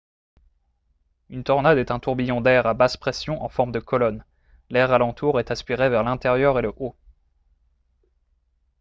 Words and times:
une 1.29 1.43
tornade 1.43 1.77
est 1.77 1.91
un 1.91 1.99
tourbillon 1.99 2.41
d'air 2.41 2.65
à 2.65 2.73
basse-pression 2.73 3.39
en 3.43 3.49
forme 3.49 3.71
de 3.71 3.77
colonne 3.79 4.25
l'air 4.71 4.91
alentour 4.91 5.39
est 5.39 5.51
aspiré 5.51 5.89
vers 5.91 6.01
l'intérieur 6.01 6.57
et 6.57 6.63
le 6.63 6.73
haut 6.77 6.95